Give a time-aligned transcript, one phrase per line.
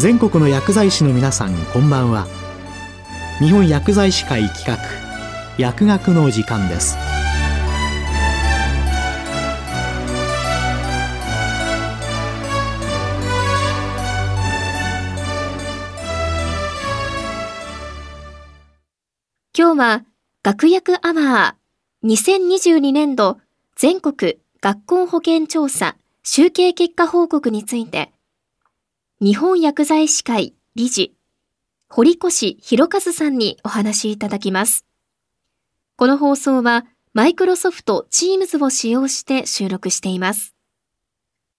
[0.00, 2.26] 全国の薬剤師の皆さんこんばんは。
[3.38, 4.78] 日本薬剤師会企画
[5.58, 6.96] 薬学の時間です。
[19.54, 20.04] 今日は
[20.42, 23.36] 学薬アワー2022年度
[23.76, 28.10] 全国学校保健調査集計結果報告について
[29.22, 31.14] 日本薬剤師会理事、
[31.90, 34.86] 堀越博和さんにお話しいただきます。
[35.96, 40.56] この放送は、マイクロソフト Teams を使用して収録しています。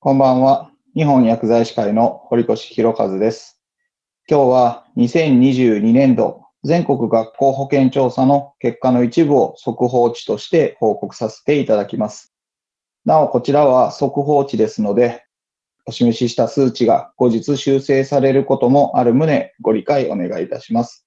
[0.00, 0.72] こんばんは。
[0.96, 3.60] 日本薬剤師会の堀越博和です。
[4.28, 12.34] 今日は2022年度全国学校保健調査の結果の一部を速報値として報告させていただきます。
[13.04, 15.23] なお、こちらは速報値ですので、
[15.86, 21.06] お示しした数値が後日修正されることもある旨ご理解お願いいたします。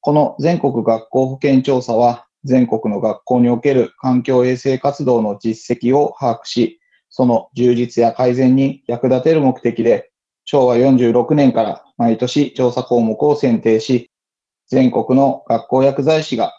[0.00, 10.10] この全国学校保健調査は全国の学校における環境衛生活動の実績を把握し、その充実や改善に役立てる目的で、
[10.44, 14.10] 昭和46年から毎年調査項目を選定し、
[14.68, 16.52] 全国の学校薬剤師が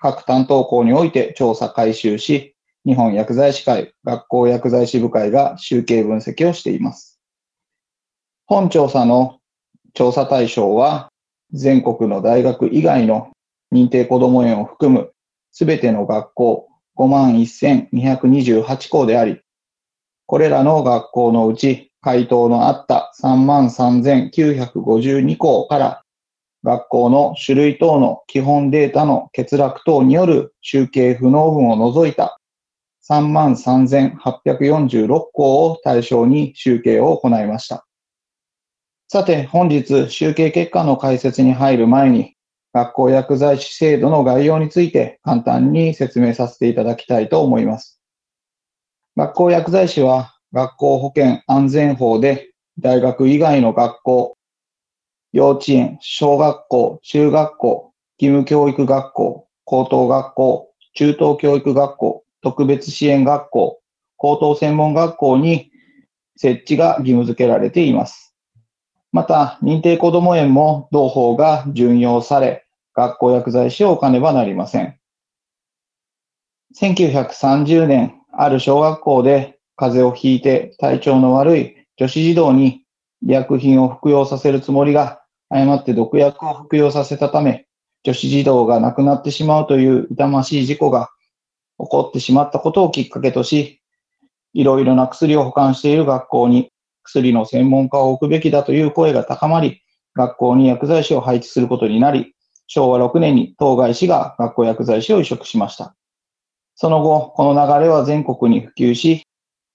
[0.00, 2.55] 各担当校において調査回収し、
[2.86, 7.18] 日本薬剤師会学校薬剤師部会が集計分析をしています。
[8.46, 9.40] 本調査の
[9.92, 11.08] 調査対象は、
[11.52, 13.32] 全国の大学以外の
[13.72, 15.10] 認定こども園を含む
[15.50, 19.40] すべての学校51,228校であり、
[20.26, 26.04] これらの学校のうち回答のあった33,952校から
[26.62, 32.38] 学校の種類等の基本データの欠落等による集計不能分を除いた
[33.08, 37.86] 33,846校を対象に集計を行いました。
[39.08, 42.34] さて、本日集計結果の解説に入る前に、
[42.72, 48.00] 学校薬剤師制度の概要について簡単に説明させていただきたいと思います。
[49.16, 54.36] 学校薬剤師は学校保健安全法で大学以外の学校、
[55.32, 63.80] 幼稚園、小学校、中学校、義務教育学校、高等学校、中等教育学校、特別支援学校、
[64.16, 65.72] 高等専門学校に
[66.36, 68.36] 設置が義務付けられています。
[69.10, 72.64] また、認定こども園も同法が準用され、
[72.94, 74.96] 学校薬剤師を置かねばなりません。
[76.80, 82.84] 1930年、ある小学校で風邪をひいて体調の悪い女子児童に
[83.22, 87.66] 医薬品を服用させるつもりが、誤って毒薬を服用させたため、
[88.04, 91.10] 女子児童が亡くなってしまうという痛ましい事故が
[91.78, 93.80] 起こってしまったことをきっかけとし、
[94.52, 96.70] いろいろな薬を保管している学校に
[97.02, 99.82] 薬の専門家を置くべきだという声が高まり、
[100.14, 102.34] 学校に薬剤師を配置することになり、
[102.66, 105.94] 昭和6年に当該市が学校薬剤師を移植しました。
[106.74, 109.22] その後、この流れは全国に普及し、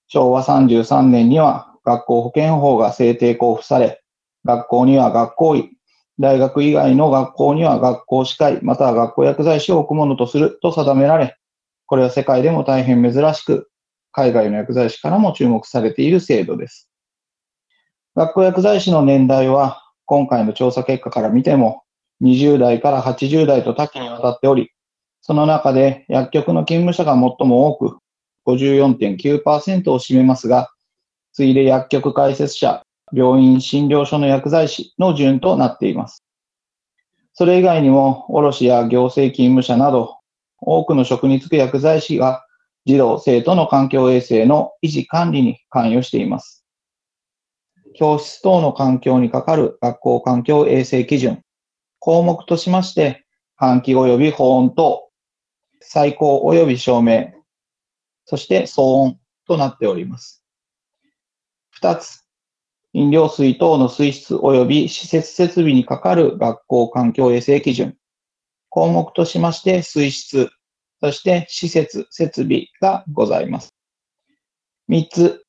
[0.08, 4.02] 昭和33年には学校保健法が制定交付され、
[4.44, 5.70] 学校には学校医、
[6.18, 11.36] 大学以外の学校には学校司会、または学校薬剤師を置くものとすると定められ、
[11.86, 13.68] これは世界でも大変珍しく、
[14.12, 16.88] 海外の薬剤師からも注目されている制度です。
[18.14, 21.82] 学校薬剤師の年代は、今回の調査結果から見ても、
[22.22, 24.70] 20代から80代と多岐にわたっており、
[25.22, 27.98] その中で薬局の勤務者が最も多く、
[28.46, 30.70] 54.9%を占めますが、
[31.32, 32.82] 次いで薬局開設者、
[33.12, 36.22] 病院診療所の薬剤師の順となっています。
[37.34, 40.16] それ以外にも、卸や行政勤務者など、
[40.62, 42.44] 多くの職に就く薬剤師が
[42.86, 46.64] 児童、生徒の環境衛生の維持管理に関与しています。
[47.94, 51.42] 教室等の環境にかかる学校環境衛生基準、
[51.98, 53.24] 項目としまして、
[53.60, 55.10] 換気及び保温等、
[55.80, 57.32] 最高及び照明、
[58.24, 60.44] そして騒音となっております。
[61.70, 62.24] 二つ、
[62.92, 67.96] 飲料水等の水質及び施設設備にかかる学校環境衛生基準、
[68.74, 70.48] 項目としまして、水質、
[70.98, 73.74] そして施設、設備がございます。
[74.88, 75.44] 3つ、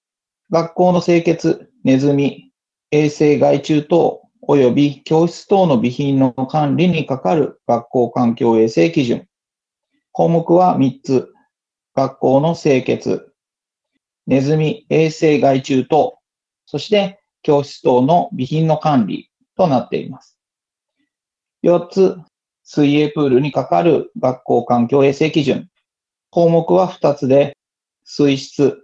[0.51, 2.51] 学校の清潔、ネズミ、
[2.91, 9.25] 衛生害虫等、及び教室等の備品の管理にかかる学校環境衛生基準。
[10.11, 11.29] 項目は3つ。
[11.95, 13.33] 学校の清潔、
[14.27, 16.17] ネズミ、衛生害虫等、
[16.65, 20.37] そして教室等の備品の管理となっています。
[21.63, 22.17] 4つ、
[22.75, 25.69] 水泳プールにかかる学校環境衛生基準。
[26.31, 27.55] 項目は2つで、
[28.03, 28.79] 水質、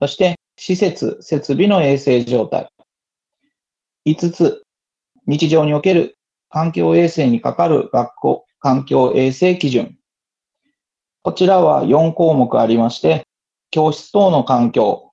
[0.00, 2.70] そして施設、設備の衛生状態。
[4.06, 4.62] 5つ、
[5.26, 6.16] 日常における
[6.48, 9.98] 環境衛生にかかる学校環境衛生基準。
[11.20, 13.26] こちらは4項目ありまして、
[13.70, 15.10] 教室等の環境、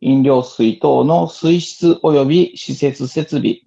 [0.00, 3.58] 飲料水等の水質及び施設設備、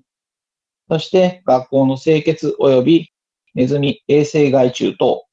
[0.90, 3.12] そして学校の清潔及び
[3.56, 5.24] ネズミ衛生害虫等、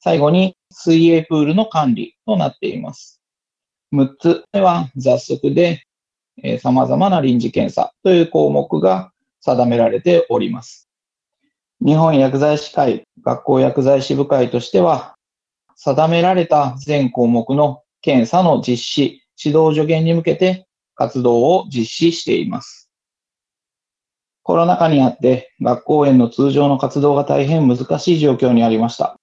[0.00, 3.22] 最後に水泳プールの管理となっています。
[3.94, 5.82] 6つ目は雑則で、
[6.42, 9.10] え、様々な臨時検査という項目が
[9.40, 10.90] 定められております。
[11.80, 15.14] 日本薬剤師会学校薬剤師部会としては、
[15.76, 22.85] 定められた全項目の検査の実施、指導助言に向けて活動を実施しています。
[24.46, 29.18] コロナ禍にあって学校園の通常の活動が大変難しい状況にありました。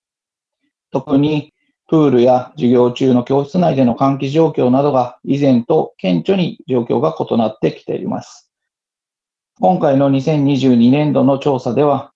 [0.91, 1.53] 特に
[1.87, 8.51] プールや授業中の教室内での換気状況などが以前と顕著に状況が異なってきています。
[9.61, 12.11] 今回の2022年度の調査では、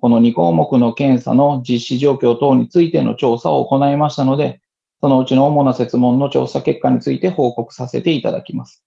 [0.00, 4.60] この2項目の検査の実施状況等についての調査を行いましたので、
[5.00, 8.84] そのうちの主な設問の調査結果について報告させていただきます。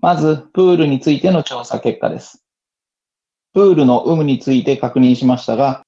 [0.00, 2.43] まず、プールについての調査結果です。
[3.54, 5.84] プールの有無について確認しましたが、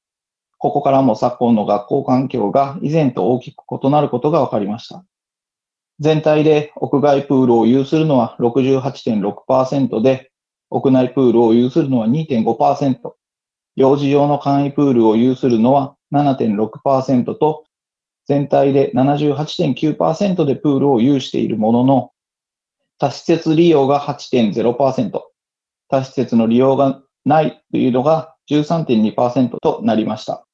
[0.57, 5.05] ここからも昨今の学校環境が以前と大きく異なることが分かりました。
[5.99, 10.31] 全体で屋外プールを有するのは68.6%で、
[10.71, 13.13] 屋内プールを有するのは2.5%、
[13.75, 17.65] 幼児用の簡易プールを有するのは7.6%と、
[18.29, 22.11] 全体で78.9%でプールを有しているものの、
[22.99, 25.21] 多施設利用が8.0%、
[25.89, 30.47] 多施設の利用がないというのが13.2%となりました。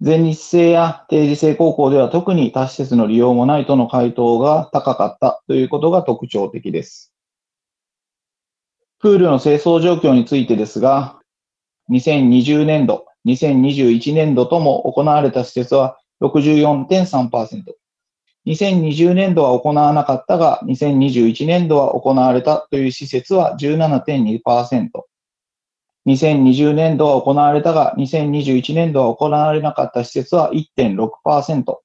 [0.00, 7.14] 全日制や定時制高校では特に多施設の利用もないとの回答が高かったということが特徴的です。
[8.98, 11.20] プールの清掃状況についてですが、
[11.90, 17.62] 2020年度、2021年度とも行われた施設は64.3%。
[18.46, 24.88] 2020年度は行わなかったが、2021年度は行われたという施設は17.2%。
[26.06, 31.76] 2020年度は行われたが、2021年度は行われなかった施設は1.6%。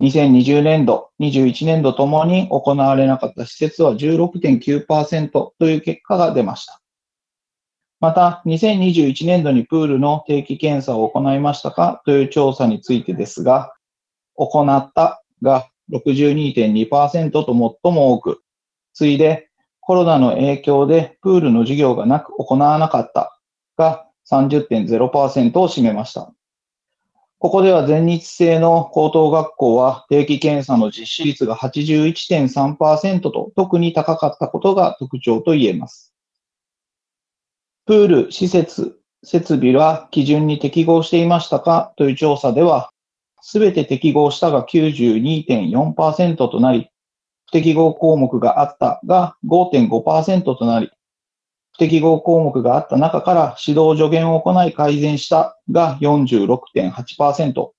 [0.00, 6.80] 2020年度、21年度ともに行われなかった施設は16.9%という結果が出ました。
[8.00, 13.74] また、2021年度にプールの定期検査を行いましたかという調査についてですが、
[14.36, 17.46] 行ったが62.2%と
[17.82, 18.42] 最も多く、
[18.92, 19.47] 次いで
[19.88, 23.40] コロナの影響でプールの授業がなく行わなかった
[23.78, 26.30] が30.0%を占めました。
[27.38, 36.12] ここでは全日制の高等学校は定期検査の実施率が81.3%と特に高かったことが特徴と言えます。
[37.86, 41.94] プール、施設、設備は基準に適合していましたか？
[41.96, 42.90] という調査では、
[43.40, 46.90] すべて適合したが92.4%となり、
[47.48, 50.90] 不適合項目があったが5.5%となり、
[51.72, 57.70] 不適合項目があった中から指導助言を行い改善したが46.8%、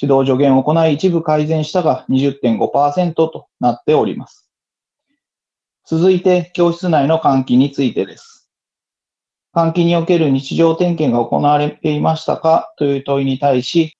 [0.00, 4.50] 指導助言を行い一部改善したが20.5%となっております。
[5.86, 8.50] 続いて、教室内の換気についてです。
[9.54, 12.74] 換気における日常点検が行われていましたか？
[12.76, 13.96] という問いに対し、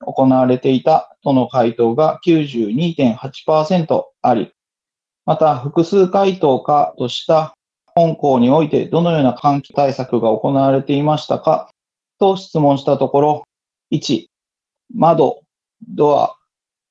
[0.00, 4.52] 行われていたとの回答が92.8%あり、
[5.26, 7.54] また複数回答かとした
[7.94, 11.70] 本校においてどのような換気対策が行われていましたか？
[12.18, 13.44] と質問したところ、
[13.92, 14.26] 1、
[14.94, 15.40] 窓、
[15.88, 16.36] ドア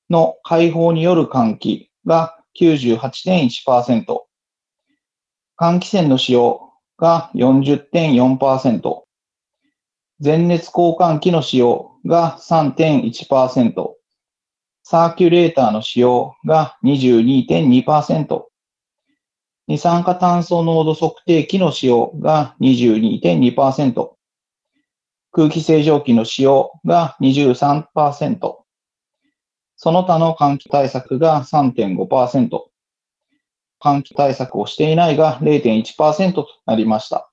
[0.09, 4.05] の開放による換気が98.1%、
[5.59, 9.03] 換気扇の使用が40.4%、
[10.19, 13.98] 全熱交換器の使用が3.1%、
[14.91, 18.43] サーキュレーターの使用が22.2%、
[19.67, 24.09] 二酸化炭素濃度測定器の使用が22.2%、
[25.31, 27.83] 空気清浄機の使用が23%、
[29.75, 32.49] その他の換気対策が3.5%、
[33.79, 37.29] 換気対策をしていないが0.1%となりました。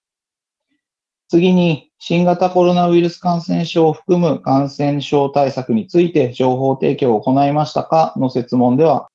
[1.29, 8.13] 次に、新型コロナウイルス感染症を含む感染症対策について情報提供を行いましたか？
[8.17, 9.09] の説問では、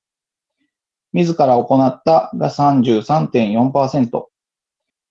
[1.12, 4.24] 自ら行ったが33.4%、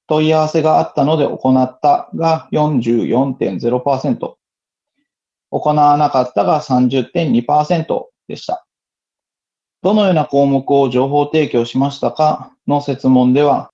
[0.07, 4.33] 問い合わせがあったので行ったが44.0%、
[5.51, 8.65] 行わなかったが30.2%でした。
[9.81, 12.51] どのような項目を情報提供しましたか？
[12.67, 13.71] の説問では、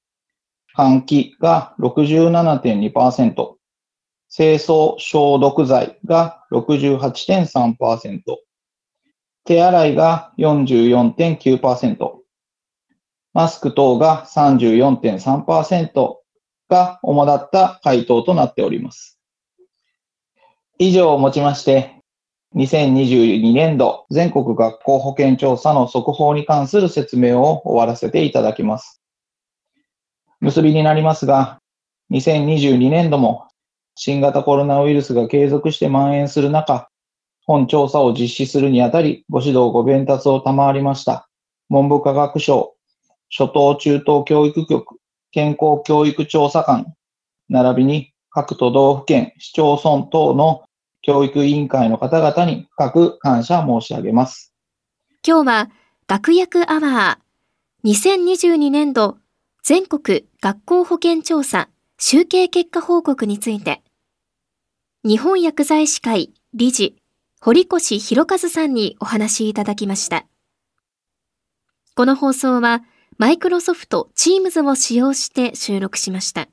[0.77, 3.56] 換気が67.2%、
[4.29, 8.21] 清掃消毒剤が68.3%、
[9.45, 12.11] 手洗いが44.9%、
[13.33, 16.15] マスク等が34.3%
[16.69, 19.19] が主だった回答となっております。
[20.79, 21.95] 以上をもちまして、
[22.55, 29.01] 2022年度全国学校保健調査の速報に関する説明を終わらせていただきます。
[30.39, 31.59] 結びになりますが、
[32.11, 33.46] 2022年度も
[33.99, 36.87] 新型コロナウイルスが継続して蔓延する中、
[37.47, 41.27] 本調査を実施するにあたり、ご指導ご鞭達を賜りました。
[41.69, 42.75] 文部科学省、
[43.35, 44.99] 初等中等教育局、
[45.31, 46.93] 健康教育調査官、
[47.49, 50.63] 並びに各都道府県、市町村等の
[51.01, 54.53] 教育委員会の方々に深く感謝申し上げます。
[55.25, 55.69] 今日は
[56.07, 59.17] 学薬アワー2022年度
[59.63, 63.81] 全国学校保健調査集計結果報告について
[65.05, 66.95] 日本薬剤師会理事
[67.39, 70.25] 堀越博和さんにお話しいただきました。
[71.95, 72.83] この放送は
[73.17, 76.47] マイクロソフト Teams を使用して収録しました。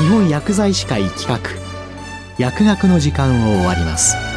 [0.00, 1.38] 日本薬剤師会企画
[2.36, 4.33] 薬学の時間を終わります